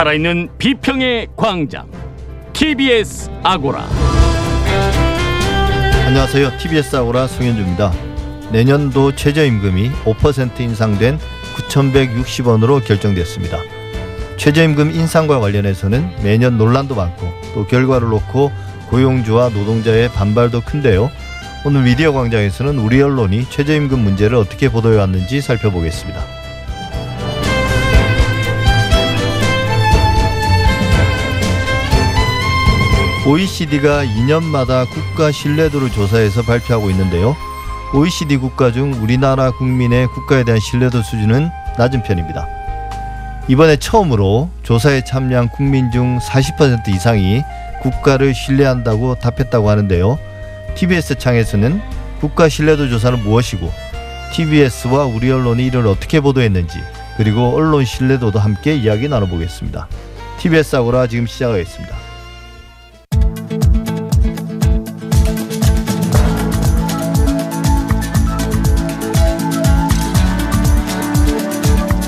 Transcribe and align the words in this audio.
살아있는 0.00 0.48
비평의 0.56 1.28
광장 1.36 1.86
TBS 2.54 3.28
아고라 3.42 3.86
안녕하세요. 6.06 6.56
TBS 6.56 6.96
아고라 6.96 7.26
송현주입니다. 7.26 7.92
내년도 8.50 9.14
최저임금이 9.14 9.90
5% 10.06 10.58
인상된 10.58 11.18
9,160원으로 11.68 12.82
결정됐습니다. 12.82 13.58
최저임금 14.38 14.90
인상과 14.92 15.38
관련해서는 15.38 16.08
매년 16.22 16.56
논란도 16.56 16.94
많고 16.94 17.30
또 17.52 17.66
결과를 17.66 18.08
놓고 18.08 18.50
고용주와 18.88 19.50
노동자의 19.50 20.10
반발도 20.12 20.62
큰데요. 20.62 21.10
오늘 21.66 21.82
미디어 21.82 22.12
광장에서는 22.12 22.78
우리 22.78 23.02
언론이 23.02 23.50
최저임금 23.50 23.98
문제를 23.98 24.38
어떻게 24.38 24.70
보도해 24.70 24.96
왔는지 24.96 25.42
살펴보겠습니다. 25.42 26.39
OECD가 33.26 34.02
2년마다 34.04 34.88
국가 34.88 35.30
신뢰도를 35.30 35.90
조사해서 35.90 36.40
발표하고 36.42 36.88
있는데요. 36.90 37.36
OECD 37.92 38.38
국가 38.38 38.72
중 38.72 38.94
우리나라 38.94 39.50
국민의 39.50 40.06
국가에 40.06 40.42
대한 40.42 40.58
신뢰도 40.58 41.02
수준은 41.02 41.50
낮은 41.76 42.02
편입니다. 42.02 42.48
이번에 43.46 43.76
처음으로 43.76 44.48
조사에 44.62 45.04
참여한 45.04 45.50
국민 45.50 45.90
중 45.90 46.18
40% 46.18 46.88
이상이 46.88 47.42
국가를 47.82 48.34
신뢰한다고 48.34 49.16
답했다고 49.16 49.68
하는데요. 49.68 50.18
TBS 50.74 51.18
창에서는 51.18 51.82
국가 52.20 52.48
신뢰도 52.48 52.88
조사는 52.88 53.22
무엇이고 53.22 53.70
TBS와 54.32 55.04
우리 55.04 55.30
언론이 55.30 55.66
이를 55.66 55.86
어떻게 55.86 56.20
보도했는지 56.20 56.78
그리고 57.18 57.54
언론 57.54 57.84
신뢰도도 57.84 58.38
함께 58.38 58.74
이야기 58.74 59.08
나눠보겠습니다. 59.08 59.88
TBS 60.38 60.76
아고라 60.76 61.06
지금 61.06 61.26
시작하겠습니다. 61.26 61.99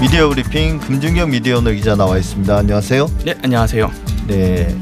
미디어 0.02 0.28
브리핑 0.28 0.80
금준경 0.80 1.30
미디어 1.30 1.58
오늘 1.58 1.76
기자 1.76 1.94
나와 1.94 2.18
있습니다. 2.18 2.56
안녕하세요. 2.56 3.08
네, 3.24 3.38
안녕하세요. 3.40 3.88
네. 4.26 4.76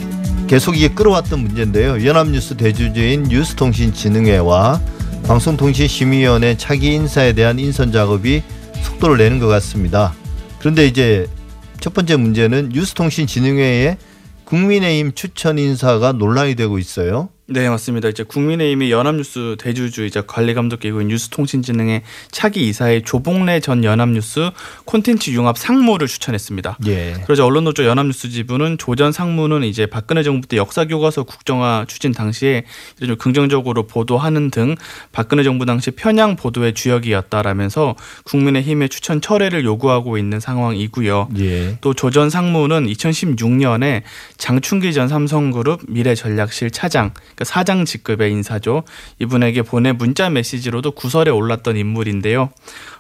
계속 0.49 0.75
이게 0.75 0.89
끌어왔던 0.89 1.41
문제인데요. 1.41 2.07
연합뉴스 2.07 2.57
대주주인 2.57 3.25
뉴스통신진흥회와 3.25 4.81
방송통신심의위원회 5.25 6.57
차기 6.57 6.95
인사에 6.95 7.35
대한 7.35 7.59
인선 7.59 7.93
작업이 7.93 8.43
속도를 8.81 9.19
내는 9.19 9.41
것 9.41 9.47
같습니다. 9.49 10.15
그런데 10.59 10.87
이제 10.87 11.27
첫 11.81 11.93
번째 11.93 12.17
문제는 12.17 12.71
뉴스통신진흥회의 12.73 13.99
국민의힘 14.47 15.13
추천 15.13 15.59
인사가 15.59 16.13
논란이 16.13 16.55
되고 16.55 16.79
있어요. 16.79 17.29
네, 17.53 17.69
맞습니다. 17.69 18.09
이제 18.09 18.23
국민의힘이 18.23 18.93
연합뉴스 18.93 19.57
대주주이자 19.59 20.23
관리감독기구인 20.23 21.09
뉴스통신진흥의 21.09 22.03
차기 22.31 22.69
이사의 22.69 23.03
조봉래 23.03 23.59
전 23.59 23.83
연합뉴스 23.83 24.51
콘텐츠 24.85 25.33
융합 25.33 25.59
상무를 25.59 26.07
추천했습니다. 26.07 26.79
예. 26.87 27.15
그러자 27.25 27.45
언론노조 27.45 27.87
연합뉴스 27.87 28.31
지부는 28.31 28.79
조 28.79 28.95
전 29.01 29.11
상무는 29.13 29.65
이제 29.65 29.87
박근혜 29.87 30.23
정부 30.23 30.47
때 30.47 30.59
역사교과서 30.59 31.25
국정화 31.25 31.87
추진 31.89 32.13
당시에 32.13 32.65
좀 33.05 33.17
긍정적으로 33.17 33.87
보도하는 33.87 34.51
등 34.51 34.77
박근혜 35.11 35.43
정부 35.43 35.65
당시 35.65 35.91
편향 35.91 36.37
보도의 36.37 36.75
주역이었다라면서 36.75 37.97
국민의힘의 38.25 38.91
추천 38.91 39.21
철회를 39.23 39.65
요구하고 39.65 40.19
있는 40.19 40.39
상황이고요. 40.39 41.31
예. 41.39 41.79
또조 41.81 42.11
전 42.11 42.29
상무는 42.31 42.87
2016년에 42.87 44.03
장충기 44.37 44.93
전 44.93 45.09
삼성그룹 45.09 45.81
미래전략실 45.89 46.71
차장, 46.71 47.13
그러니까 47.41 47.45
사장 47.45 47.87
직급의 47.87 48.31
인사죠. 48.33 48.85
이분에게 49.19 49.63
보내 49.63 49.93
문자 49.93 50.29
메시지로도 50.29 50.93
구설에 50.93 51.31
올랐던 51.31 51.79
인물인데요. 51.79 52.51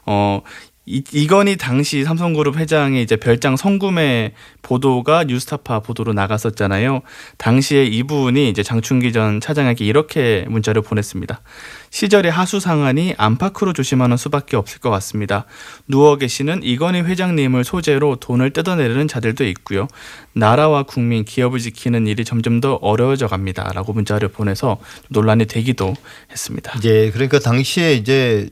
어, 0.06 0.40
이, 0.86 1.04
이건희 1.12 1.56
당시 1.56 2.04
삼성그룹 2.04 2.56
회장의 2.56 3.02
이제 3.02 3.16
별장 3.16 3.56
성구매 3.56 4.32
보도가 4.62 5.24
뉴스타파 5.24 5.80
보도로 5.80 6.14
나갔었잖아요. 6.14 7.02
당시에 7.36 7.84
이분이 7.84 8.48
이제 8.48 8.62
장충기 8.62 9.12
전 9.12 9.40
차장에게 9.40 9.84
이렇게 9.84 10.46
문자를 10.48 10.82
보냈습니다. 10.82 11.42
시절의 11.90 12.32
하수 12.32 12.60
상한이 12.60 13.14
안팎으로 13.18 13.72
조심하는 13.72 14.16
수밖에 14.16 14.56
없을 14.56 14.80
것 14.80 14.90
같습니다. 14.90 15.44
누워 15.86 16.16
계시는 16.16 16.62
이건희 16.62 17.02
회장님을 17.02 17.62
소재로 17.62 18.16
돈을 18.16 18.50
뜯어내려는 18.50 19.06
자들도 19.06 19.44
있고요. 19.48 19.86
나라와 20.32 20.84
국민, 20.84 21.24
기업을 21.24 21.58
지키는 21.58 22.06
일이 22.06 22.24
점점 22.24 22.60
더 22.60 22.74
어려워져 22.74 23.26
갑니다. 23.26 23.70
라고 23.74 23.92
문자를 23.92 24.28
보내서 24.28 24.78
논란이 25.08 25.46
되기도 25.46 25.94
했습니다. 26.30 26.72
예. 26.84 27.10
그러니까 27.10 27.38
당시에 27.38 27.94
이제 27.94 28.48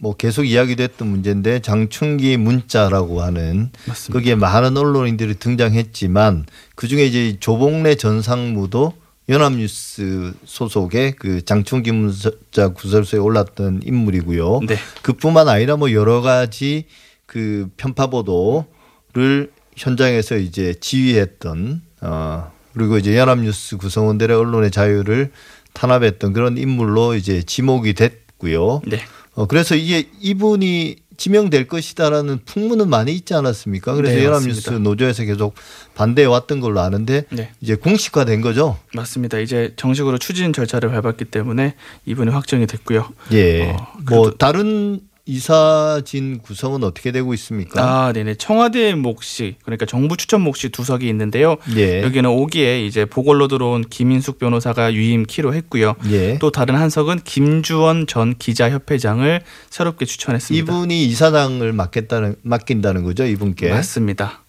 뭐 0.00 0.14
계속 0.16 0.44
이야기됐던 0.44 1.08
문제인데 1.08 1.60
장충기 1.60 2.36
문자라고 2.36 3.20
하는 3.20 3.70
맞습니다. 3.86 4.12
거기에 4.12 4.34
많은 4.36 4.76
언론인들이 4.76 5.34
등장했지만 5.34 6.46
그 6.76 6.86
중에 6.86 7.04
이제 7.04 7.36
조봉래 7.40 7.96
전 7.96 8.22
상무도 8.22 8.92
연합뉴스 9.28 10.32
소속의 10.44 11.16
그 11.16 11.44
장충기 11.44 11.92
문자 11.92 12.68
구설소에 12.68 13.18
올랐던 13.18 13.82
인물이고요. 13.84 14.60
네. 14.66 14.76
그뿐만 15.02 15.48
아니라 15.48 15.76
뭐 15.76 15.92
여러 15.92 16.20
가지 16.20 16.86
그 17.26 17.68
편파 17.76 18.06
보도를 18.06 19.50
현장에서 19.76 20.36
이제 20.36 20.74
지휘했던 20.80 21.82
어 22.02 22.52
그리고 22.72 22.96
이제 22.96 23.18
연합뉴스 23.18 23.76
구성원들의 23.76 24.34
언론의 24.34 24.70
자유를 24.70 25.32
탄압했던 25.72 26.32
그런 26.32 26.56
인물로 26.56 27.14
이제 27.14 27.42
지목이 27.42 27.94
됐고요. 27.94 28.82
네. 28.86 29.00
어 29.38 29.46
그래서 29.46 29.76
이게 29.76 30.08
이분이 30.20 30.96
지명될 31.16 31.68
것이다라는 31.68 32.40
풍문은 32.44 32.90
많이 32.90 33.12
있지 33.12 33.34
않았습니까? 33.34 33.94
그래서 33.94 34.16
네, 34.16 34.24
연합뉴스. 34.24 34.70
노조에서 34.70 35.22
계속 35.22 35.54
반대해 35.94 36.26
왔던 36.26 36.58
걸로 36.58 36.80
아는데 36.80 37.22
네. 37.30 37.50
이제 37.60 37.76
공식화된 37.76 38.40
거죠. 38.40 38.78
맞습니다. 38.94 39.38
이제 39.38 39.74
정식으로 39.76 40.18
추진 40.18 40.52
절차를 40.52 40.90
밟았기 40.90 41.26
때문에 41.26 41.76
이분이 42.04 42.32
확정이 42.32 42.66
됐고요. 42.66 43.12
예. 43.32 43.70
어, 43.70 43.92
뭐 44.10 44.32
다른 44.32 45.00
이사진 45.28 46.38
구성은 46.38 46.82
어떻게 46.82 47.12
되고 47.12 47.34
있습니까? 47.34 47.82
아, 48.06 48.12
네네. 48.14 48.36
청와대 48.36 48.94
몫이 48.94 49.56
그러니까 49.62 49.84
정부 49.84 50.16
추천 50.16 50.40
몫이 50.40 50.70
두 50.70 50.84
석이 50.84 51.06
있는데요. 51.06 51.58
예. 51.76 52.02
여기는 52.02 52.28
5기에 52.30 52.86
이제 52.86 53.04
보궐로 53.04 53.46
들어온 53.46 53.82
김인숙 53.82 54.38
변호사가 54.38 54.94
유임 54.94 55.24
키로 55.24 55.54
했고요. 55.54 55.96
예. 56.10 56.38
또 56.38 56.50
다른 56.50 56.76
한 56.76 56.88
석은 56.88 57.20
김주원 57.24 58.06
전 58.06 58.36
기자협회장을 58.38 59.42
새롭게 59.68 60.06
추천했습니다. 60.06 60.72
이분이 60.72 61.04
이사장을 61.04 61.70
맡겠다는 61.74 62.36
맡긴다는 62.42 63.04
거죠, 63.04 63.26
이분께. 63.26 63.68
맞습니다. 63.68 64.42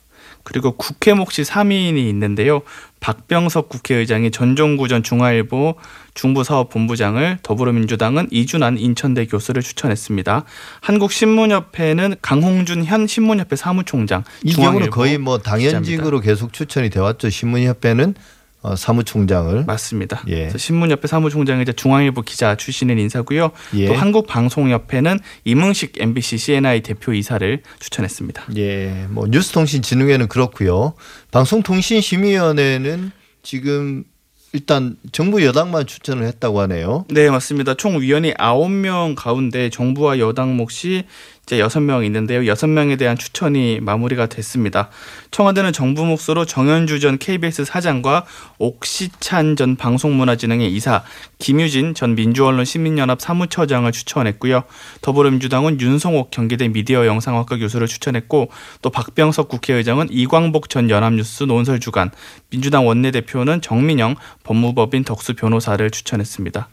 그리고 0.50 0.72
국회 0.72 1.14
몫이 1.14 1.44
3인이 1.44 1.98
있는데요. 2.10 2.62
박병석 3.00 3.70
국회의장이 3.70 4.32
전종구 4.32 4.88
전 4.88 5.04
중화일보 5.04 5.76
중부사업본부장을 6.16 7.40
더불어민주당은 7.44 8.28
이준환 8.32 8.78
인천대 8.78 9.26
교수를 9.28 9.62
추천했습니다. 9.62 10.44
한국신문협회는 10.82 12.16
강홍준 12.22 12.84
현 12.86 13.08
신문협회 13.08 13.56
사무총장. 13.56 14.24
이 14.44 14.54
경우는 14.54 14.90
거의 14.90 15.18
뭐 15.18 15.38
당연직으로 15.38 16.20
계속 16.20 16.52
추천이 16.52 16.90
돼 16.90 17.00
왔죠. 17.00 17.30
신문협회는 17.30 18.16
어, 18.62 18.76
사무총장을. 18.76 19.64
맞습니다. 19.66 20.22
예. 20.28 20.50
신문협회 20.56 21.08
사무총장이 21.08 21.62
이제 21.62 21.72
중앙일보 21.72 22.24
기자 22.24 22.56
출신인 22.56 23.00
인사고요. 23.00 23.52
예. 23.76 23.88
또 23.88 23.94
한국방송협회는 23.94 25.20
임흥식 25.46 25.94
MBC 25.98 26.38
CNI 26.38 26.82
대표 26.82 27.14
이사를 27.14 27.62
추천했습니다. 27.80 28.48
예, 28.58 29.06
뭐 29.10 29.28
뉴스통신진흥회는 29.28 30.28
그렇고요. 30.28 30.94
방송통신심의위원회는 31.32 33.12
지금 33.44 34.04
일단 34.52 34.98
정부 35.12 35.46
여당만 35.46 35.86
추천을 35.86 36.26
했다고 36.26 36.60
하네요. 36.62 37.06
네, 37.10 37.30
맞습니다. 37.30 37.76
총 37.76 38.02
위원이 38.02 38.34
9명 38.34 39.14
가운데 39.16 39.70
정부와 39.70 40.20
여당 40.20 40.58
몫이 40.58 41.06
이제 41.50 41.58
6명 41.58 42.06
있는데요. 42.06 42.42
6명에 42.42 43.00
대한 43.00 43.18
추천이 43.18 43.80
마무리가 43.82 44.28
됐습니다. 44.28 44.90
청와대는 45.32 45.74
정부 45.74 46.06
몫으로 46.06 46.46
정현주 46.46 47.00
전 47.00 47.18
KBS 47.18 47.66
사장과 47.66 48.26
옥시찬 48.60 49.56
전 49.56 49.76
방송문화진흥의 49.76 50.72
이사, 50.72 51.04
김유진 51.40 51.96
전 51.96 52.14
민주언론 52.14 52.66
시민연합 52.66 53.20
사무처장을 53.20 53.92
추천했고요. 53.92 54.64
더불어민주당은 55.02 55.82
윤성옥 55.82 56.30
경기대 56.30 56.68
미디어 56.68 57.08
영상학과 57.08 57.58
교수를 57.58 57.88
추천했고 57.88 58.52
또 58.84 58.90
박병석 58.92 59.50
국회의장은 59.50 60.10
이광복 60.12 60.70
전 60.70 60.92
연합뉴스 60.92 61.46
논설주간, 61.46 62.12
민주당 62.52 62.86
원내대표는 62.86 63.62
정민영 63.62 64.16
법무법인 64.44 65.04
덕수 65.04 65.34
변호사를 65.34 65.90
추천했습니다. 65.90 66.70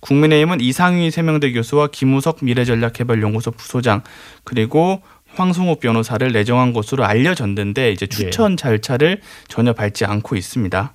국민의힘은 0.00 0.60
이상휘 0.60 1.10
세명대 1.10 1.52
교수와 1.52 1.88
김우석 1.88 2.38
미래전략개발연구소 2.42 3.52
부소장 3.52 4.02
그리고 4.44 5.02
황송욱 5.34 5.80
변호사를 5.80 6.32
내정한 6.32 6.72
것으로 6.72 7.04
알려졌는데 7.04 7.92
이제 7.92 8.06
추천 8.06 8.56
절차를 8.56 9.20
전혀 9.48 9.72
밟지 9.72 10.04
않고 10.04 10.36
있습니다. 10.36 10.94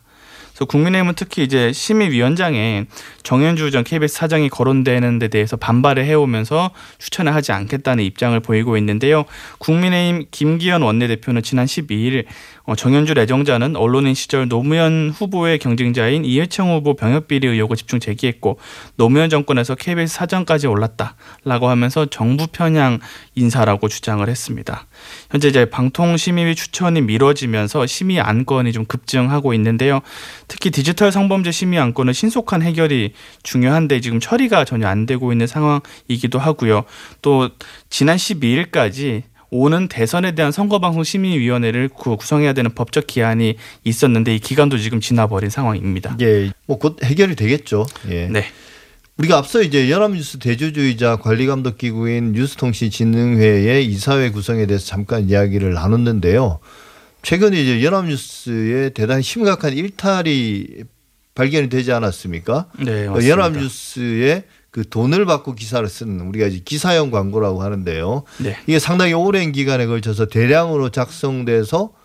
그래서 0.51 0.65
국민의힘은 0.65 1.13
특히 1.15 1.43
이제 1.43 1.71
심의위원장에 1.71 2.85
정현주 3.23 3.71
전 3.71 3.83
KBS 3.83 4.13
사장이 4.15 4.49
거론되는 4.49 5.17
데 5.17 5.27
대해서 5.27 5.57
반발을 5.57 6.05
해오면서 6.05 6.71
추천을 6.99 7.33
하지 7.33 7.51
않겠다는 7.51 8.03
입장을 8.03 8.39
보이고 8.41 8.77
있는데요. 8.77 9.25
국민의힘 9.59 10.25
김기현 10.29 10.81
원내대표는 10.81 11.41
지난 11.41 11.65
12일 11.65 12.25
어, 12.60 12.60
정현주 12.75 13.13
애정자는 13.17 13.75
언론인 13.75 14.13
시절 14.13 14.47
노무현 14.47 15.09
후보의 15.09 15.59
경쟁자인 15.59 16.25
이해창 16.25 16.69
후보 16.69 16.95
병역비리 16.95 17.47
의혹을 17.47 17.75
집중 17.75 17.99
제기했고 17.99 18.59
노무현 18.95 19.29
정권에서 19.29 19.75
KBS 19.75 20.13
사장까지 20.15 20.67
올랐다라고 20.67 21.69
하면서 21.69 22.05
정부 22.05 22.47
편향 22.47 22.99
인사라고 23.35 23.87
주장을 23.87 24.27
했습니다. 24.27 24.85
현재 25.29 25.47
이제 25.47 25.65
방통심의위 25.65 26.55
추천이 26.55 27.01
미뤄지면서 27.01 27.85
심의 27.85 28.19
안건이 28.19 28.71
좀 28.73 28.85
급증하고 28.85 29.53
있는데요. 29.53 30.01
특히 30.47 30.71
디지털 30.71 31.11
성범죄 31.11 31.51
심의 31.51 31.79
안건은 31.79 32.13
신속한 32.13 32.61
해결이 32.61 33.13
중요한데 33.43 34.01
지금 34.01 34.19
처리가 34.19 34.65
전혀 34.65 34.87
안 34.87 35.05
되고 35.05 35.31
있는 35.31 35.47
상황이기도 35.47 36.39
하고요. 36.39 36.83
또 37.21 37.49
지난 37.89 38.17
12일까지 38.17 39.23
오는 39.51 39.89
대선에 39.89 40.33
대한 40.33 40.53
선거방송 40.53 41.03
심의위원회를 41.03 41.89
구성해야 41.89 42.53
되는 42.53 42.73
법적 42.73 43.05
기한이 43.05 43.57
있었는데 43.83 44.35
이 44.35 44.39
기간도 44.39 44.77
지금 44.77 45.01
지나버린 45.01 45.49
상황입니다. 45.49 46.15
예, 46.21 46.51
뭐 46.65 46.77
곧 46.79 47.03
해결이 47.03 47.35
되겠죠. 47.35 47.85
예. 48.09 48.27
네. 48.27 48.45
우리가 49.17 49.37
앞서 49.37 49.61
이제 49.61 49.91
연합뉴스 49.91 50.39
대주주이자 50.39 51.17
관리감독기구인 51.17 52.31
뉴스통신진흥회의 52.31 53.85
이사회 53.85 54.31
구성에 54.31 54.65
대해서 54.65 54.85
잠깐 54.85 55.29
이야기를 55.29 55.73
나눴는데요. 55.73 56.59
최근에 57.21 57.61
이제 57.61 57.83
연합뉴스에 57.83 58.91
대단히 58.91 59.21
심각한 59.21 59.73
일탈이 59.73 60.65
발견이 61.35 61.69
되지 61.69 61.91
않았습니까? 61.91 62.67
네, 62.79 63.05
어, 63.05 63.11
맞습니다. 63.11 63.29
연합뉴스에 63.29 64.43
그 64.71 64.87
돈을 64.87 65.25
받고 65.25 65.53
기사를 65.55 65.87
쓰는 65.87 66.21
우리가 66.21 66.47
이제 66.47 66.59
기사형 66.63 67.11
광고라고 67.11 67.61
하는데요. 67.61 68.23
네. 68.39 68.57
이게 68.65 68.79
상당히 68.79 69.13
오랜 69.13 69.51
기간에 69.51 69.85
걸쳐서 69.85 70.27
대량으로 70.27 70.89
작성돼서 70.89 71.83
어, 71.83 72.00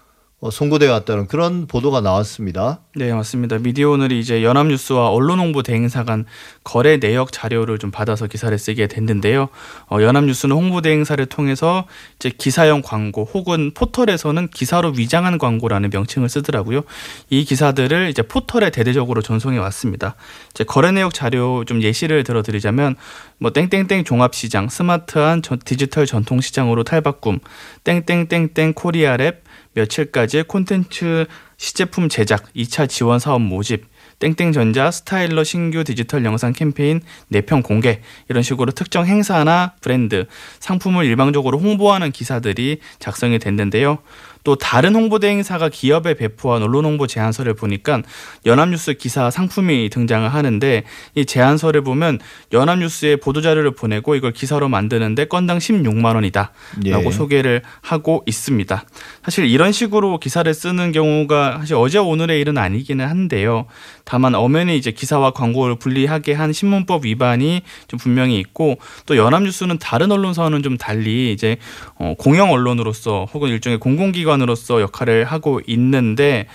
송고돼 0.46 0.86
왔다는 0.88 1.28
그런 1.28 1.66
보도가 1.66 2.02
나왔습니다. 2.02 2.80
네, 2.94 3.10
맞습니다. 3.12 3.56
미디어 3.58 3.90
오늘이 3.90 4.20
이제 4.20 4.44
연합뉴스와 4.44 5.08
언론홍보 5.08 5.62
대행사 5.62 6.04
간 6.04 6.26
거래 6.62 6.98
내역 6.98 7.32
자료를 7.32 7.78
좀 7.78 7.90
받아서 7.90 8.26
기사를 8.26 8.56
쓰게 8.56 8.86
됐는데요. 8.86 9.48
어, 9.90 9.96
연합뉴스는 10.02 10.54
홍보 10.54 10.82
대행사를 10.82 11.24
통해서 11.26 11.86
이제 12.16 12.30
기사형 12.36 12.82
광고 12.82 13.24
혹은 13.24 13.72
포털에서는 13.72 14.48
기사로 14.48 14.92
위장한 14.96 15.38
광고라는 15.38 15.88
명칭을 15.90 16.28
쓰더라고요. 16.28 16.82
이 17.30 17.44
기사들을 17.44 18.10
이제 18.10 18.20
포털에 18.20 18.68
대대적으로 18.70 19.22
전송해 19.22 19.58
왔습니다. 19.58 20.16
이제 20.50 20.64
거래 20.64 20.92
내역 20.92 21.14
자료 21.14 21.64
좀 21.64 21.82
예시를 21.82 22.24
들어드리자면 22.24 22.96
뭐 23.38 23.52
땡땡땡 23.54 24.04
종합시장, 24.04 24.68
스마트한 24.68 25.40
전- 25.40 25.58
디지털 25.64 26.04
전통시장으로 26.04 26.84
탈바꿈, 26.84 27.40
땡땡땡땡 27.84 28.74
코리아랩 28.74 29.36
며칠까지 29.76 30.42
콘텐츠 30.42 31.26
시제품 31.58 32.08
제작 32.08 32.52
2차 32.54 32.88
지원 32.88 33.18
사업 33.18 33.42
모집 33.42 33.84
땡땡전자 34.18 34.90
스타일러 34.90 35.44
신규 35.44 35.84
디지털 35.84 36.24
영상 36.24 36.52
캠페인 36.52 37.02
내편 37.28 37.62
공개 37.62 38.00
이런 38.28 38.42
식으로 38.42 38.72
특정 38.72 39.06
행사나 39.06 39.74
브랜드 39.80 40.26
상품을 40.60 41.04
일방적으로 41.04 41.58
홍보하는 41.58 42.12
기사들이 42.12 42.80
작성이 42.98 43.38
됐는데요. 43.38 43.98
또 44.46 44.54
다른 44.54 44.94
홍보대 44.94 45.26
행사가 45.26 45.68
기업에 45.68 46.14
배포한 46.14 46.62
언론 46.62 46.84
홍보 46.84 47.08
제안서를 47.08 47.54
보니까 47.54 48.02
연합뉴스 48.46 48.94
기사 48.94 49.28
상품이 49.28 49.90
등장을 49.90 50.32
하는데 50.32 50.84
이 51.16 51.26
제안서를 51.26 51.82
보면 51.82 52.20
연합뉴스에 52.52 53.16
보도 53.16 53.40
자료를 53.40 53.72
보내고 53.72 54.14
이걸 54.14 54.30
기사로 54.30 54.68
만드는데 54.68 55.24
건당 55.24 55.58
16만 55.58 56.14
원이다라고 56.14 56.52
예. 56.84 57.10
소개를 57.10 57.62
하고 57.80 58.22
있습니다. 58.24 58.84
사실 59.24 59.46
이런 59.46 59.72
식으로 59.72 60.20
기사를 60.20 60.54
쓰는 60.54 60.92
경우가 60.92 61.56
사실 61.58 61.74
어제 61.74 61.98
오늘의 61.98 62.40
일은 62.40 62.56
아니기는 62.56 63.04
한데요. 63.04 63.66
다만 64.04 64.36
엄연히 64.36 64.76
이제 64.76 64.92
기사와 64.92 65.32
광고를 65.32 65.74
분리하게 65.74 66.34
한 66.34 66.52
신문법 66.52 67.04
위반이 67.04 67.62
좀 67.88 67.98
분명히 67.98 68.38
있고 68.38 68.78
또 69.06 69.16
연합뉴스는 69.16 69.78
다른 69.78 70.12
언론사와는 70.12 70.62
좀 70.62 70.76
달리 70.76 71.32
이제 71.32 71.56
어, 71.96 72.14
공영 72.16 72.52
언론으로서 72.52 73.26
혹은 73.34 73.48
일종의 73.48 73.80
공공기관 73.80 74.35
으로서 74.42 74.80
역할을 74.80 75.24
하고 75.24 75.60
있는데 75.66 76.46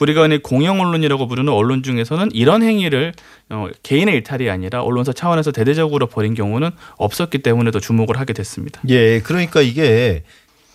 우리가 0.00 0.22
흔히 0.22 0.38
공영 0.38 0.80
언론이라고 0.80 1.26
부르는 1.26 1.52
언론 1.52 1.82
중에서는 1.82 2.30
이런 2.32 2.62
행위를 2.62 3.12
어, 3.50 3.68
개인의 3.82 4.14
일탈이 4.14 4.50
아니라 4.50 4.82
언론사 4.82 5.12
차원에서 5.12 5.52
대대적으로 5.52 6.06
벌인 6.06 6.34
경우는 6.34 6.70
없었기 6.96 7.38
때문에 7.38 7.70
더 7.70 7.80
주목을 7.80 8.18
하게 8.18 8.32
됐습니다. 8.32 8.80
예, 8.88 9.20
그러니까 9.20 9.60
이게 9.60 10.22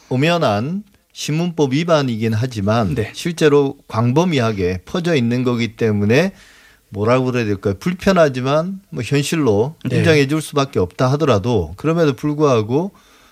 엄연한 0.09 0.83
신문법 1.13 1.73
위반이긴 1.73 2.33
하지만 2.33 2.95
네. 2.95 3.11
실제로 3.13 3.77
광범위하게 3.87 4.79
퍼져 4.85 5.15
있는 5.15 5.43
거기 5.43 5.75
때문에 5.75 6.33
뭐라고 6.89 7.25
그래야 7.25 7.45
될까요? 7.45 7.75
불편하지만 7.79 8.81
뭐 8.89 9.03
현실로 9.03 9.75
네. 9.85 9.97
인정해 9.97 10.27
줄 10.27 10.41
수밖에 10.41 10.79
없다 10.79 11.11
하더라도 11.13 11.73
그럼에도 11.77 12.13
불구하고 12.13 12.91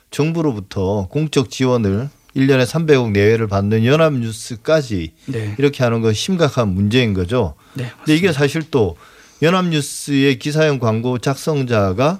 정부로부터 0.09 1.07
공적 1.09 1.49
지원을 1.49 2.09
1년에 2.35 2.65
300억 2.65 3.11
내외를 3.11 3.47
받는 3.47 3.85
연합뉴스까지 3.85 5.13
네. 5.25 5.55
이렇게 5.57 5.83
하는 5.83 6.01
건 6.01 6.13
심각한 6.13 6.69
문제인 6.69 7.13
거죠. 7.13 7.55
네. 7.73 7.91
근데 7.97 8.15
이게 8.15 8.31
사실 8.31 8.63
또 8.71 8.97
연합뉴스의 9.41 10.39
기사형 10.39 10.79
광고 10.79 11.17
작성자가 11.17 12.19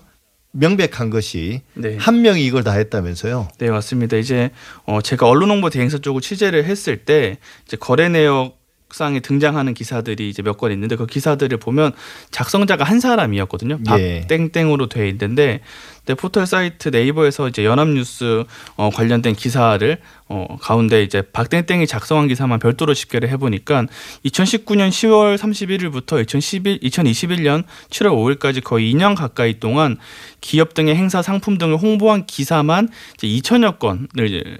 명백한 0.54 1.10
것이 1.10 1.62
네. 1.76 1.96
한 1.98 2.22
명이 2.22 2.46
이걸 2.46 2.64
다 2.64 2.74
했다면서요. 2.74 3.48
네, 3.58 3.70
맞습니다. 3.70 4.18
이제 4.18 4.52
어 4.86 5.02
제가 5.02 5.28
언론 5.28 5.50
홍보 5.50 5.70
대행사 5.70 5.98
쪽을 5.98 6.22
취재를 6.22 6.66
했을 6.66 6.98
때 7.06 7.38
이제 7.66 7.78
거래 7.78 8.10
내역 8.10 8.61
상에 8.96 9.20
등장하는 9.20 9.74
기사들이 9.74 10.30
이제 10.30 10.42
몇 10.42 10.58
건 10.58 10.72
있는데 10.72 10.96
그 10.96 11.06
기사들을 11.08 11.58
보면 11.58 11.92
작성자가 12.30 12.84
한 12.84 13.00
사람이었거든요. 13.00 13.80
예. 13.98 14.22
박땡땡으로 14.28 14.88
돼 14.90 15.08
있는데 15.10 15.62
근데 16.06 16.20
포털 16.20 16.46
사이트 16.48 16.90
네이버에서 16.90 17.48
이제 17.48 17.64
연합뉴스 17.64 18.44
어 18.76 18.90
관련된 18.94 19.36
기사를 19.36 19.98
어 20.28 20.58
가운데 20.60 21.04
이제 21.04 21.22
박땡땡이 21.22 21.86
작성한 21.88 22.28
기사만 22.28 22.60
별도로 22.60 22.94
집계를 22.94 23.30
해보니까 23.30 23.86
2019년 24.26 24.90
10월 24.90 25.38
31일부터 25.38 26.22
2011 26.22 26.80
2021년 26.80 27.64
7월 27.90 28.38
5일까지 28.40 28.64
거의 28.64 28.94
2년 28.94 29.16
가까이 29.16 29.60
동안 29.60 29.98
기업 30.42 30.74
등의 30.74 30.96
행사 30.96 31.22
상품 31.22 31.58
등을 31.58 31.78
홍보한 31.78 32.26
기사만 32.26 32.90
이제 33.18 33.28
2천여 33.28 33.80
건을 33.80 34.58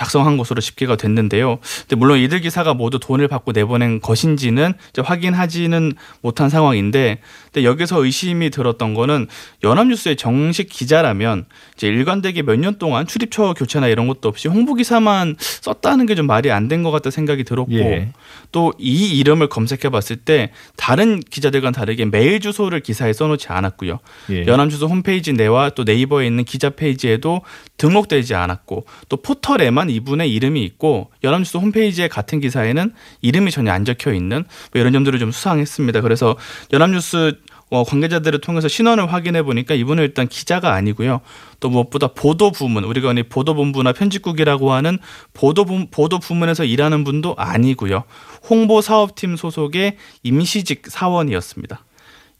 작성한 0.00 0.38
것으로 0.38 0.62
집계가 0.62 0.96
됐는데요. 0.96 1.58
근데 1.80 1.96
물론 1.96 2.18
이들 2.18 2.40
기사가 2.40 2.72
모두 2.72 2.98
돈을 2.98 3.28
받고 3.28 3.52
내보낸 3.52 4.00
것인지는 4.00 4.72
확인하지는 4.96 5.92
못한 6.22 6.48
상황인데, 6.48 7.18
근데 7.52 7.64
여기서 7.64 8.02
의심이 8.02 8.48
들었던 8.48 8.94
거는 8.94 9.26
연합뉴스의 9.62 10.16
정식 10.16 10.70
기자라면 10.70 11.44
이제 11.76 11.86
일관되게 11.86 12.42
몇 12.42 12.56
년 12.60 12.78
동안 12.78 13.06
출입처 13.06 13.52
교체나 13.52 13.88
이런 13.88 14.06
것도 14.06 14.28
없이 14.28 14.48
홍보 14.48 14.74
기사만 14.74 15.36
썼다는 15.38 16.06
게 16.06 16.14
좀 16.14 16.26
말이 16.26 16.50
안 16.50 16.68
된 16.68 16.82
것 16.82 16.90
같다 16.92 17.10
생각이 17.10 17.44
들었고, 17.44 17.74
예. 17.74 18.12
또이 18.52 19.18
이름을 19.18 19.48
검색해봤을 19.48 20.16
때 20.24 20.50
다른 20.76 21.20
기자들과는 21.20 21.72
다르게 21.72 22.06
메일 22.06 22.40
주소를 22.40 22.80
기사에 22.80 23.12
써놓지 23.12 23.48
않았고요. 23.48 23.98
예. 24.30 24.46
연합주소 24.46 24.86
홈페이지 24.86 25.34
내와 25.34 25.70
또 25.70 25.84
네이버에 25.84 26.26
있는 26.26 26.44
기자 26.44 26.70
페이지에도 26.70 27.42
등록되지 27.76 28.34
않았고 28.34 28.86
또 29.10 29.16
포털에만 29.18 29.89
이분의 29.90 30.32
이름이 30.32 30.62
있고 30.64 31.10
연합주소 31.24 31.58
홈페이지의 31.58 32.08
같은 32.08 32.40
기사에는 32.40 32.92
이름이 33.20 33.50
전혀 33.50 33.72
안 33.72 33.84
적혀 33.84 34.12
있는 34.12 34.44
뭐 34.72 34.80
이런 34.80 34.92
점들을 34.92 35.18
좀 35.18 35.30
수상했습니다. 35.30 36.00
그래서 36.00 36.36
연합뉴스 36.72 37.36
어, 37.70 37.84
관계자들을 37.84 38.40
통해서 38.40 38.66
신원을 38.66 39.12
확인해 39.12 39.42
보니까 39.44 39.74
이분은 39.74 40.02
일단 40.02 40.26
기자가 40.26 40.74
아니고요. 40.74 41.20
또 41.60 41.70
무엇보다 41.70 42.08
보도 42.08 42.50
부문 42.50 42.82
우리가 42.84 43.08
흔히 43.08 43.22
보도 43.22 43.54
본부나 43.54 43.92
편집국이라고 43.92 44.72
하는 44.72 44.98
보도 45.34 45.64
부, 45.64 45.86
보도 45.88 46.18
부문에서 46.18 46.64
일하는 46.64 47.04
분도 47.04 47.34
아니고요. 47.38 48.02
홍보 48.48 48.80
사업팀 48.80 49.36
소속의 49.36 49.96
임시직 50.24 50.82
사원이었습니다. 50.88 51.84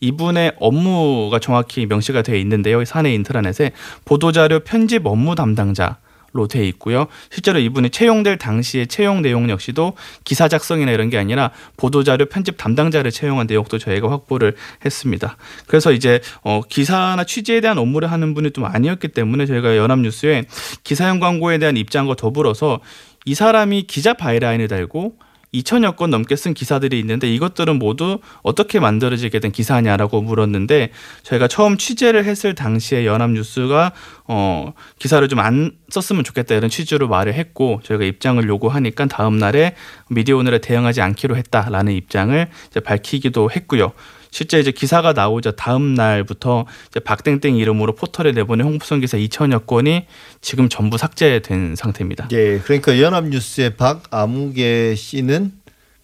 이분의 0.00 0.54
업무가 0.58 1.38
정확히 1.38 1.86
명시가 1.86 2.22
되어 2.22 2.36
있는데요. 2.36 2.84
사내 2.84 3.12
인트라넷에 3.14 3.72
보도자료 4.04 4.60
편집 4.60 5.06
업무 5.06 5.34
담당자 5.34 5.98
로 6.32 6.46
돼 6.46 6.66
있고요. 6.68 7.06
실제로 7.30 7.58
이분이 7.58 7.90
채용될 7.90 8.38
당시의 8.38 8.86
채용 8.86 9.22
내용 9.22 9.50
역시도 9.50 9.94
기사 10.24 10.48
작성이나 10.48 10.92
이런 10.92 11.10
게 11.10 11.18
아니라 11.18 11.50
보도자료 11.76 12.26
편집 12.26 12.56
담당자를 12.56 13.10
채용한 13.10 13.46
내용도 13.46 13.78
저희가 13.78 14.10
확보를 14.10 14.54
했습니다. 14.84 15.36
그래서 15.66 15.92
이제 15.92 16.20
어 16.42 16.60
기사나 16.68 17.24
취재에 17.24 17.60
대한 17.60 17.78
업무를 17.78 18.10
하는 18.10 18.34
분이 18.34 18.52
좀 18.52 18.64
아니었기 18.64 19.08
때문에 19.08 19.46
저희가 19.46 19.76
연합뉴스에 19.76 20.44
기사형 20.84 21.18
광고에 21.20 21.58
대한 21.58 21.76
입장과 21.76 22.14
더불어서 22.14 22.80
이 23.24 23.34
사람이 23.34 23.82
기자 23.82 24.14
byline을 24.14 24.68
달고 24.68 25.16
2천여 25.52 25.96
건 25.96 26.10
넘게 26.10 26.36
쓴 26.36 26.54
기사들이 26.54 26.98
있는데 27.00 27.32
이것들은 27.34 27.78
모두 27.80 28.20
어떻게 28.42 28.78
만들어지게 28.78 29.40
된 29.40 29.50
기사냐라고 29.50 30.22
물었는데 30.22 30.90
저희가 31.24 31.48
처음 31.48 31.76
취재를 31.76 32.24
했을 32.24 32.54
당시에 32.54 33.04
연합뉴스가 33.04 33.92
어 34.28 34.72
기사를 35.00 35.26
좀 35.28 35.40
안 35.40 35.72
썼으면 35.88 36.22
좋겠다 36.24 36.54
이런 36.54 36.70
취지로 36.70 37.08
말을 37.08 37.34
했고 37.34 37.80
저희가 37.82 38.04
입장을 38.04 38.46
요구하니까 38.46 39.06
다음 39.06 39.38
날에 39.38 39.74
미디어 40.08 40.36
오늘에 40.36 40.58
대응하지 40.58 41.00
않기로 41.00 41.36
했다라는 41.36 41.92
입장을 41.94 42.48
밝히기도 42.84 43.50
했고요. 43.50 43.92
실제 44.30 44.60
이제 44.60 44.70
기사가 44.70 45.12
나오자 45.12 45.52
다음 45.52 45.94
날부터 45.94 46.66
이제 46.90 47.00
박땡땡 47.00 47.56
이름으로 47.56 47.94
포털에 47.94 48.32
내보낸 48.32 48.66
홍보성 48.66 49.00
기사 49.00 49.16
2천여 49.16 49.66
건이 49.66 50.06
지금 50.40 50.68
전부 50.68 50.98
삭제된 50.98 51.76
상태입니다. 51.76 52.28
예, 52.32 52.58
그러니까 52.58 53.00
연합뉴스의 53.00 53.76
박아무개 53.76 54.94
씨는 54.96 55.52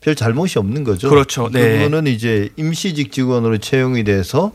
별 0.01 0.15
잘못이 0.15 0.59
없는 0.59 0.85
거죠. 0.85 1.09
그렇죠. 1.09 1.51
네. 1.51 1.79
그분은 1.79 2.07
이제 2.07 2.51
임시직 2.57 3.13
직원으로 3.13 3.59
채용이 3.59 4.05
돼서 4.05 4.53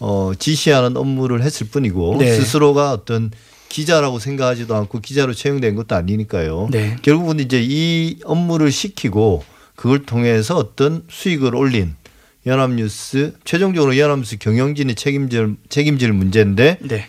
어, 0.00 0.32
지시하는 0.38 0.96
업무를 0.96 1.42
했을 1.42 1.68
뿐이고 1.68 2.16
네. 2.18 2.32
스스로가 2.32 2.92
어떤 2.92 3.30
기자라고 3.68 4.18
생각하지도 4.18 4.74
않고 4.74 5.00
기자로 5.00 5.32
채용된 5.32 5.76
것도 5.76 5.94
아니니까요. 5.94 6.68
네. 6.70 6.96
결국은 7.02 7.40
이제 7.40 7.60
이 7.62 8.18
업무를 8.24 8.70
시키고 8.70 9.44
그걸 9.76 10.04
통해서 10.04 10.56
어떤 10.56 11.04
수익을 11.08 11.54
올린 11.54 11.94
연합뉴스 12.46 13.34
최종적으로 13.44 13.96
연합뉴스 13.96 14.38
경영진이 14.38 14.94
책임질 14.94 15.56
책임질 15.68 16.12
문제인데 16.12 16.78
네. 16.80 17.08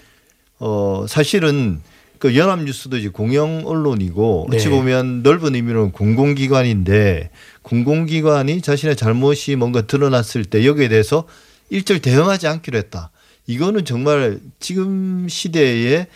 어 0.59 1.05
사실은 1.07 1.81
그 2.19 2.37
연합뉴스도 2.37 2.97
이제 2.97 3.09
공영 3.09 3.63
언론이고 3.65 4.47
네. 4.49 4.57
어찌 4.57 4.69
보면 4.69 5.23
넓은 5.23 5.55
의미로는 5.55 5.91
공공기관인데 5.91 7.31
공공기관이 7.63 8.61
자신의 8.61 8.95
잘못이 8.95 9.55
뭔가 9.55 9.81
드러났을 9.81 10.45
때 10.45 10.65
여기에 10.65 10.87
대해서 10.87 11.25
일절 11.69 11.99
대응하지 11.99 12.47
않기로 12.47 12.77
했다. 12.77 13.11
이거는 13.47 13.83
정말 13.83 14.39
지금 14.59 15.27
시대에 15.27 16.07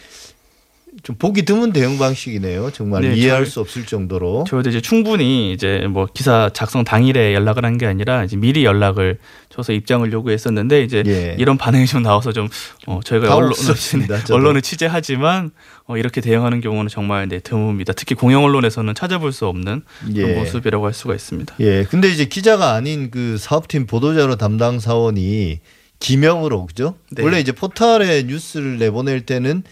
좀 1.03 1.15
보기 1.17 1.43
드문 1.45 1.71
대응 1.73 1.97
방식이네요. 1.97 2.71
정말 2.71 3.03
네, 3.03 3.15
이해할 3.15 3.45
저- 3.45 3.51
수 3.51 3.59
없을 3.61 3.85
정도로. 3.85 4.45
저희도 4.47 4.69
이제 4.69 4.81
충분히 4.81 5.53
이제 5.53 5.85
뭐 5.89 6.07
기사 6.13 6.49
작성 6.53 6.83
당일에 6.83 7.33
연락을 7.33 7.63
한 7.65 7.77
게 7.77 7.85
아니라 7.85 8.23
이제 8.23 8.35
미리 8.35 8.65
연락을 8.65 9.19
줘서 9.49 9.71
입장을 9.73 10.11
요구했었는데 10.11 10.83
이제 10.83 11.03
예. 11.05 11.35
이런 11.37 11.57
반응이 11.57 11.85
좀 11.85 12.01
나와서 12.01 12.31
좀 12.31 12.49
어, 12.87 12.99
저희가 13.03 13.35
언론, 13.35 13.53
저도. 13.53 14.33
언론을 14.35 14.61
취재하지만 14.63 15.51
어, 15.85 15.95
이렇게 15.97 16.21
대응하는 16.21 16.59
경우는 16.61 16.89
정말 16.89 17.27
네, 17.27 17.39
드뭅니다. 17.39 17.93
특히 17.95 18.15
공영 18.15 18.43
언론에서는 18.43 18.95
찾아볼 18.95 19.31
수 19.31 19.45
없는 19.47 19.83
예. 20.15 20.33
모습이라고 20.33 20.85
할 20.85 20.93
수가 20.93 21.13
있습니다. 21.13 21.55
예. 21.59 21.83
근데 21.83 22.09
이제 22.09 22.25
기자가 22.25 22.73
아닌 22.73 23.11
그 23.11 23.37
사업팀 23.37 23.85
보도자료 23.85 24.35
담당 24.35 24.79
사원이 24.79 25.59
기명으로 25.99 26.65
그죠? 26.65 26.95
네. 27.11 27.23
원래 27.23 27.39
이제 27.39 27.51
포털에 27.51 28.23
뉴스를 28.23 28.77
내보낼 28.79 29.21
때는 29.25 29.63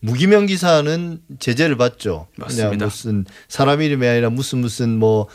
무기명 0.00 0.46
기사는 0.46 1.20
제재를 1.38 1.76
받죠. 1.76 2.26
맞습니다. 2.36 2.86
무슨 2.86 3.24
사람 3.48 3.82
이름이 3.82 4.06
아니라 4.06 4.30
무슨 4.30 4.58
무슨 4.58 4.98
뭐 4.98 5.26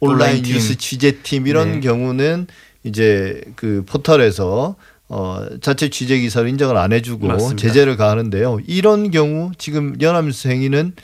온라인. 0.00 0.42
뉴스 0.42 0.76
취재팀 0.76 1.46
이런 1.46 1.72
네. 1.74 1.80
경우는 1.80 2.46
이제 2.84 3.42
그 3.56 3.82
포털에서 3.86 4.76
어 5.08 5.46
자체 5.60 5.90
취재 5.90 6.18
기사를 6.18 6.48
인정을 6.48 6.76
안 6.76 6.92
해주고 6.92 7.26
맞습니다. 7.26 7.60
제재를 7.60 7.96
가하는데요. 7.96 8.60
이런 8.66 9.10
경우 9.10 9.50
지금 9.58 9.96
연합뉴스 10.00 10.48
행위는 10.48 10.94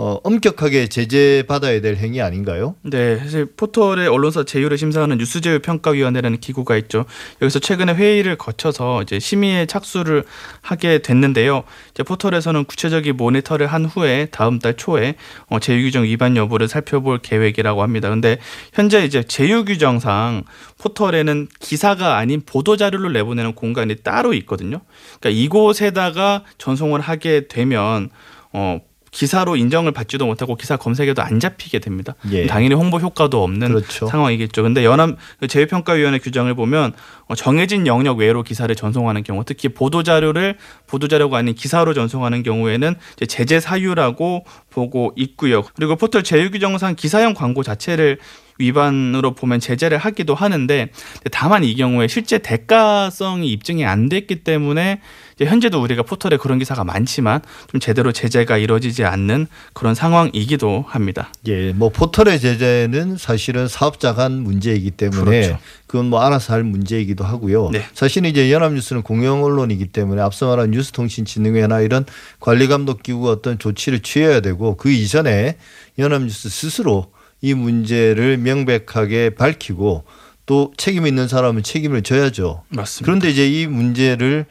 어 0.00 0.20
엄격하게 0.22 0.86
제재 0.86 1.42
받아야 1.48 1.80
될 1.80 1.96
행위 1.96 2.22
아닌가요? 2.22 2.76
네, 2.82 3.16
사실 3.18 3.46
포털의 3.46 4.06
언론사 4.06 4.44
제휴를 4.44 4.78
심사하는 4.78 5.18
뉴스제휴 5.18 5.58
평가위원회라는 5.58 6.38
기구가 6.38 6.76
있죠. 6.76 7.04
여기서 7.42 7.58
최근에 7.58 7.94
회의를 7.94 8.38
거쳐서 8.38 9.02
이제 9.02 9.18
심의에 9.18 9.66
착수를 9.66 10.22
하게 10.62 10.98
됐는데요. 10.98 11.64
이제 11.90 12.04
포털에서는 12.04 12.64
구체적인 12.66 13.16
모니터를 13.16 13.66
한 13.66 13.86
후에 13.86 14.26
다음 14.30 14.60
달 14.60 14.76
초에 14.76 15.16
어, 15.48 15.58
제휴 15.58 15.82
규정 15.82 16.04
위반 16.04 16.36
여부를 16.36 16.68
살펴볼 16.68 17.18
계획이라고 17.18 17.82
합니다. 17.82 18.08
근데 18.08 18.38
현재 18.74 19.04
이제 19.04 19.24
제휴 19.24 19.64
규정상 19.64 20.44
포털에는 20.78 21.48
기사가 21.58 22.18
아닌 22.18 22.40
보도 22.46 22.76
자료를 22.76 23.12
내보내는 23.14 23.54
공간이 23.54 23.96
따로 24.04 24.32
있거든요. 24.34 24.80
그러니까 25.18 25.42
이곳에다가 25.42 26.44
전송을 26.58 27.00
하게 27.00 27.48
되면 27.48 28.10
어 28.52 28.78
기사로 29.10 29.56
인정을 29.56 29.92
받지도 29.92 30.26
못하고 30.26 30.56
기사 30.56 30.76
검색에도 30.76 31.22
안 31.22 31.40
잡히게 31.40 31.78
됩니다. 31.78 32.14
예. 32.30 32.46
당연히 32.46 32.74
홍보 32.74 32.98
효과도 32.98 33.42
없는 33.42 33.68
그렇죠. 33.68 34.06
상황이겠죠. 34.06 34.62
근데 34.62 34.84
연합 34.84 35.16
그 35.40 35.46
제휴평가위원회 35.46 36.18
규정을 36.18 36.54
보면 36.54 36.92
어, 37.26 37.34
정해진 37.34 37.86
영역 37.86 38.18
외로 38.18 38.42
기사를 38.42 38.74
전송하는 38.74 39.22
경우, 39.22 39.44
특히 39.44 39.68
보도 39.68 40.02
자료를 40.02 40.56
보도 40.86 41.08
자료가 41.08 41.38
아닌 41.38 41.54
기사로 41.54 41.94
전송하는 41.94 42.42
경우에는 42.42 42.94
제재 43.28 43.60
사유라고 43.60 44.44
보고 44.70 45.12
있고요. 45.16 45.62
그리고 45.74 45.96
포털 45.96 46.22
제휴 46.22 46.50
규정상 46.50 46.94
기사형 46.94 47.34
광고 47.34 47.62
자체를 47.62 48.18
위반으로 48.58 49.34
보면 49.34 49.60
제재를 49.60 49.98
하기도 49.98 50.34
하는데 50.34 50.90
다만 51.30 51.64
이 51.64 51.74
경우에 51.74 52.08
실제 52.08 52.38
대가성이 52.38 53.50
입증이 53.52 53.84
안 53.84 54.08
됐기 54.08 54.44
때문에 54.44 55.00
현재도 55.40 55.80
우리가 55.80 56.02
포털에 56.02 56.36
그런 56.36 56.58
기사가 56.58 56.84
많지만 56.84 57.40
좀 57.70 57.80
제대로 57.80 58.10
제재가 58.10 58.58
이루어지지 58.58 59.04
않는 59.04 59.46
그런 59.72 59.94
상황이기도 59.94 60.84
합니다. 60.88 61.32
예, 61.46 61.72
뭐 61.72 61.90
포털의 61.90 62.40
제재는 62.40 63.16
사실은 63.16 63.68
사업자가 63.68 64.24
한 64.24 64.42
문제이기 64.42 64.90
때문에 64.92 65.42
그렇죠. 65.42 65.58
그건 65.86 66.06
뭐 66.06 66.20
알아서 66.20 66.52
할 66.52 66.64
문제이기도 66.64 67.24
하고요. 67.24 67.70
네. 67.70 67.84
사실은 67.94 68.28
이제 68.28 68.50
연합뉴스는 68.52 69.02
공영 69.02 69.44
언론이기 69.44 69.86
때문에 69.86 70.20
앞서 70.20 70.48
말한 70.48 70.72
뉴스통신진흥회나 70.72 71.80
이런 71.80 72.04
관리감독기구가 72.40 73.30
어떤 73.30 73.58
조치를 73.58 74.00
취해야 74.00 74.40
되고 74.40 74.76
그 74.76 74.90
이전에 74.90 75.56
연합뉴스 75.98 76.48
스스로 76.48 77.12
이 77.40 77.54
문제를 77.54 78.38
명백하게 78.38 79.30
밝히고 79.30 80.04
또 80.46 80.72
책임 80.76 81.06
있는 81.06 81.28
사람은 81.28 81.62
책임을 81.62 82.02
져야죠. 82.02 82.64
맞습니다. 82.68 83.04
그런데 83.04 83.30
이제 83.30 83.48
이 83.48 83.66
문제를 83.66 84.46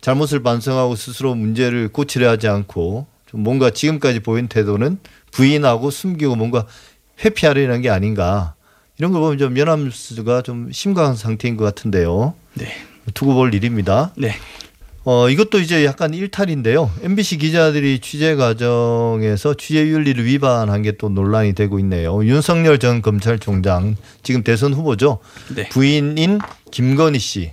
잘못을 0.00 0.42
반성하고 0.42 0.96
스스로 0.96 1.34
문제를 1.34 1.88
고치려 1.88 2.28
하지 2.28 2.48
않고 2.48 3.06
좀 3.26 3.42
뭔가 3.42 3.70
지금까지 3.70 4.20
보인 4.20 4.48
태도는 4.48 4.98
부인하고 5.30 5.90
숨기고 5.90 6.36
뭔가 6.36 6.66
회피하려는 7.24 7.82
게 7.82 7.90
아닌가 7.90 8.54
이런 8.98 9.12
걸 9.12 9.20
보면 9.20 9.38
좀 9.38 9.56
연합뉴스가 9.56 10.42
좀 10.42 10.70
심각한 10.72 11.16
상태인 11.16 11.56
것 11.56 11.64
같은데요. 11.64 12.34
네. 12.54 12.66
두고 13.14 13.34
볼 13.34 13.54
일입니다. 13.54 14.12
네. 14.16 14.34
어, 15.04 15.28
이것도 15.28 15.58
이제 15.58 15.84
약간 15.84 16.14
일탈인데요. 16.14 16.90
MBC 17.02 17.38
기자들이 17.38 17.98
취재 17.98 18.36
과정에서 18.36 19.54
취재 19.54 19.80
윤리를 19.86 20.24
위반한 20.24 20.82
게 20.82 20.92
또 20.92 21.08
논란이 21.08 21.54
되고 21.54 21.78
있네요. 21.80 22.24
윤석열 22.24 22.78
전 22.78 23.02
검찰총장 23.02 23.96
지금 24.22 24.44
대선 24.44 24.72
후보죠. 24.74 25.18
네. 25.54 25.68
부인인 25.70 26.38
김건희 26.70 27.18
씨 27.18 27.52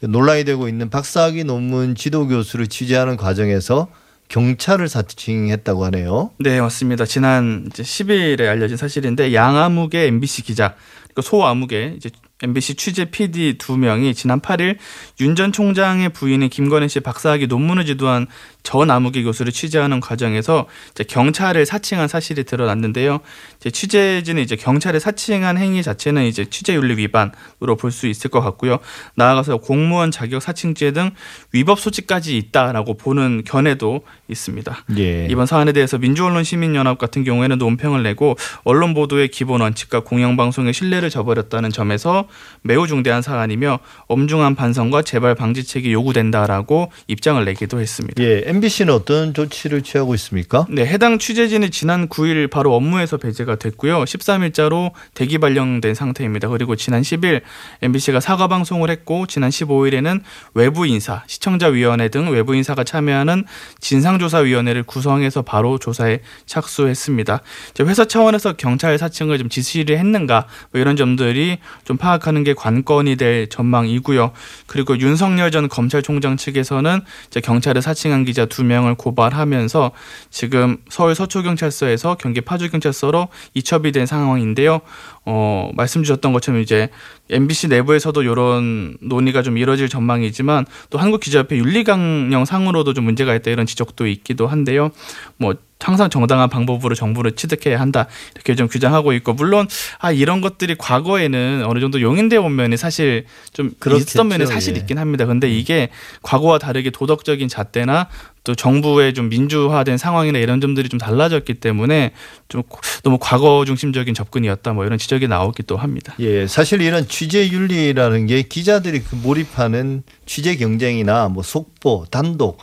논란이 0.00 0.44
되고 0.44 0.68
있는 0.68 0.90
박사학위 0.90 1.44
논문 1.44 1.94
지도 1.94 2.26
교수를 2.26 2.66
취재하는 2.66 3.16
과정에서 3.16 3.88
경찰을 4.28 4.88
사칭했다고 4.88 5.84
하네요. 5.86 6.30
네, 6.40 6.60
맞습니다. 6.60 7.04
지난 7.06 7.68
이제 7.72 7.82
10일에 7.82 8.48
알려진 8.48 8.76
사실인데 8.76 9.32
양아무개 9.32 10.06
MBC 10.08 10.42
기자 10.42 10.74
그리고 11.04 11.22
소아무개 11.22 11.94
이제 11.96 12.10
MBC 12.42 12.74
취재 12.74 13.04
PD 13.06 13.56
두 13.58 13.76
명이 13.76 14.14
지난 14.14 14.40
8일 14.40 14.76
윤 15.20 15.36
전 15.36 15.52
총장의 15.52 16.10
부인인 16.10 16.50
김건희 16.50 16.88
씨 16.88 17.00
박사학위 17.00 17.46
논문을 17.46 17.86
지도한 17.86 18.26
전 18.62 18.90
아무개 18.90 19.22
교수를 19.22 19.50
취재하는 19.52 20.00
과정에서 20.00 20.66
경찰을 21.08 21.64
사칭한 21.66 22.06
사실이 22.08 22.44
드러났는데요. 22.44 23.20
이제 23.58 23.70
취재진은 23.70 24.42
이제 24.42 24.56
경찰을 24.56 25.00
사칭한 25.00 25.56
행위 25.58 25.82
자체는 25.82 26.24
이제 26.24 26.44
취재윤리 26.44 26.96
위반으로 26.96 27.76
볼 27.78 27.92
수 27.92 28.06
있을 28.06 28.30
것 28.30 28.40
같고요. 28.40 28.78
나아가서 29.14 29.58
공무원 29.58 30.10
자격 30.10 30.40
사칭죄 30.42 30.92
등 30.92 31.10
위법 31.52 31.78
소지까지 31.78 32.36
있다라고 32.38 32.96
보는 32.96 33.42
견해도 33.44 34.02
있습니다. 34.28 34.84
예. 34.98 35.26
이번 35.30 35.44
사안에 35.46 35.72
대해서 35.72 35.98
민주언론 35.98 36.42
시민연합 36.42 36.98
같은 36.98 37.22
경우에는 37.22 37.58
논평을 37.58 38.02
내고 38.02 38.36
언론 38.64 38.94
보도의 38.94 39.28
기본 39.28 39.60
원칙과 39.60 40.00
공영방송의 40.04 40.72
신뢰를 40.72 41.10
저버렸다는 41.10 41.70
점에서 41.70 42.28
매우 42.62 42.86
중대한 42.86 43.22
사안이며 43.22 43.78
엄중한 44.06 44.54
반성과 44.54 45.02
재발 45.02 45.34
방지책이 45.34 45.92
요구된다라고 45.92 46.90
입장을 47.08 47.44
내기도 47.44 47.80
했습니다. 47.80 48.22
예, 48.22 48.42
MBC는 48.46 48.92
어떤 48.92 49.34
조치를 49.34 49.82
취하고 49.82 50.14
있습니까? 50.14 50.66
네, 50.68 50.86
해당 50.86 51.18
취재진이 51.18 51.70
지난 51.70 52.08
9일 52.08 52.50
바로 52.50 52.74
업무에서 52.74 53.16
배제가 53.16 53.56
됐고요. 53.56 54.04
13일자로 54.04 54.92
대기 55.14 55.38
발령된 55.38 55.94
상태입니다. 55.94 56.48
그리고 56.48 56.76
지난 56.76 57.02
10일 57.02 57.42
MBC가 57.82 58.20
사과 58.20 58.48
방송을 58.48 58.90
했고 58.90 59.26
지난 59.26 59.50
15일에는 59.50 60.20
외부 60.54 60.86
인사, 60.86 61.22
시청자위원회 61.26 62.08
등 62.08 62.30
외부 62.30 62.54
인사가 62.54 62.84
참여하는 62.84 63.44
진상조사위원회를 63.80 64.84
구성해서 64.84 65.42
바로 65.42 65.78
조사에 65.78 66.20
착수했습니다. 66.46 67.40
회사 67.80 68.04
차원에서 68.04 68.54
경찰 68.54 68.96
사칭을 68.98 69.38
좀 69.38 69.48
지시를 69.48 69.98
했는가 69.98 70.46
뭐 70.72 70.80
이런 70.80 70.96
점들이 70.96 71.58
좀 71.84 71.96
파악 71.96 72.21
하는 72.26 72.44
게 72.44 72.54
관건이 72.54 73.16
될 73.16 73.48
전망이고요. 73.48 74.32
그리고 74.66 74.98
윤석열 74.98 75.50
전 75.50 75.68
검찰총장 75.68 76.36
측에서는 76.36 77.00
이제 77.28 77.40
경찰에 77.40 77.80
사칭한 77.80 78.24
기자 78.24 78.46
두 78.46 78.64
명을 78.64 78.94
고발하면서 78.94 79.92
지금 80.30 80.78
서울 80.88 81.14
서초경찰서에서 81.14 82.16
경기 82.16 82.40
파주경찰서로 82.40 83.28
이첩이 83.54 83.92
된 83.92 84.06
상황인데요. 84.06 84.80
어, 85.24 85.70
말씀 85.74 86.02
주셨던 86.02 86.32
것처럼 86.32 86.60
이제 86.60 86.88
MBC 87.30 87.68
내부에서도 87.68 88.20
이런 88.22 88.96
논의가 89.00 89.42
좀 89.42 89.56
이뤄질 89.56 89.88
전망이지만 89.88 90.66
또 90.90 90.98
한국기자협회 90.98 91.56
윤리강령 91.56 92.44
상으로도 92.44 92.92
좀 92.92 93.04
문제가 93.04 93.34
있다 93.34 93.50
이런 93.50 93.66
지적도 93.66 94.06
있기도 94.06 94.48
한데요. 94.48 94.90
뭐 95.36 95.54
항상 95.82 96.10
정당한 96.10 96.48
방법으로 96.48 96.94
정부를 96.94 97.32
취득해야 97.32 97.80
한다 97.80 98.06
이렇게 98.34 98.54
좀 98.54 98.68
규정하고 98.68 99.12
있고 99.14 99.32
물론 99.32 99.66
아 99.98 100.12
이런 100.12 100.40
것들이 100.40 100.76
과거에는 100.78 101.64
어느 101.66 101.80
정도 101.80 102.00
용인돼 102.00 102.36
온 102.36 102.54
면이 102.54 102.76
사실 102.76 103.24
좀 103.52 103.72
그렇겠죠. 103.78 104.10
있었던 104.10 104.28
면이 104.28 104.46
사실 104.46 104.76
예. 104.76 104.80
있긴 104.80 104.98
합니다. 104.98 105.26
근데 105.26 105.50
이게 105.50 105.88
과거와 106.22 106.58
다르게 106.58 106.90
도덕적인 106.90 107.48
잣대나 107.48 108.08
또 108.44 108.54
정부의 108.54 109.14
좀 109.14 109.28
민주화된 109.28 109.98
상황이나 109.98 110.38
이런 110.38 110.60
점들이 110.60 110.88
좀 110.88 110.98
달라졌기 110.98 111.54
때문에 111.54 112.12
좀 112.48 112.62
너무 113.02 113.18
과거 113.20 113.64
중심적인 113.64 114.14
접근이었다 114.14 114.72
뭐 114.72 114.84
이런 114.84 114.98
지적 114.98 115.11
이 115.20 115.28
나오기도 115.28 115.76
합니다. 115.76 116.14
예, 116.20 116.46
사실 116.46 116.80
이런 116.80 117.06
취재 117.08 117.48
윤리라는 117.48 118.26
게 118.26 118.42
기자들이 118.42 119.02
그 119.02 119.16
몰입하는 119.16 120.02
취재 120.26 120.56
경쟁이나 120.56 121.28
뭐 121.28 121.42
속보, 121.42 122.06
단독 122.10 122.58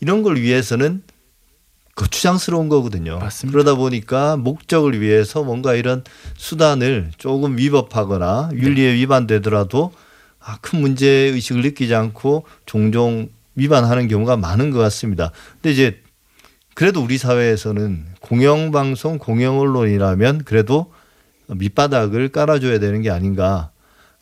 이런 0.00 0.22
걸 0.22 0.36
위해서는 0.36 1.02
거추장스러운 1.94 2.68
거거든요. 2.68 3.18
맞습니다. 3.18 3.52
그러다 3.52 3.76
보니까 3.76 4.36
목적을 4.36 5.00
위해서 5.00 5.42
뭔가 5.42 5.74
이런 5.74 6.02
수단을 6.36 7.10
조금 7.18 7.58
위법하거나 7.58 8.50
윤리에 8.54 8.94
위반되더라도 8.94 9.92
아, 10.40 10.58
큰 10.60 10.80
문제 10.80 11.06
의식을 11.06 11.62
느끼지 11.62 11.94
않고 11.94 12.46
종종 12.66 13.28
위반하는 13.54 14.08
경우가 14.08 14.36
많은 14.36 14.70
것 14.70 14.78
같습니다. 14.78 15.30
근데 15.54 15.72
이제 15.72 16.02
그래도 16.74 17.02
우리 17.02 17.18
사회에서는 17.18 18.06
공영방송, 18.20 19.18
공영언론이라면 19.18 20.44
그래도 20.44 20.92
밑바닥을 21.56 22.30
깔아줘야 22.30 22.78
되는 22.78 23.02
게 23.02 23.10
아닌가. 23.10 23.70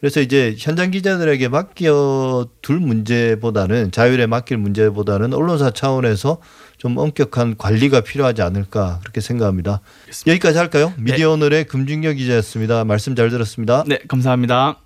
그래서 0.00 0.20
이제 0.20 0.54
현장 0.58 0.90
기자들에게 0.90 1.48
맡겨 1.48 2.48
둘 2.62 2.80
문제보다는 2.80 3.92
자율에 3.92 4.26
맡길 4.26 4.56
문제보다는 4.56 5.34
언론사 5.34 5.70
차원에서 5.72 6.38
좀 6.78 6.96
엄격한 6.96 7.58
관리가 7.58 8.00
필요하지 8.00 8.40
않을까 8.40 9.00
그렇게 9.02 9.20
생각합니다. 9.20 9.80
여기까지 10.26 10.56
할까요? 10.56 10.94
미디어 10.96 11.32
오늘의 11.32 11.64
금준경 11.64 12.16
기자였습니다. 12.16 12.84
말씀 12.84 13.14
잘 13.14 13.28
들었습니다. 13.28 13.84
네, 13.86 13.98
감사합니다. 14.08 14.78